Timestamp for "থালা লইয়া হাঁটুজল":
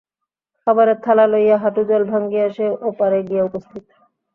1.03-2.03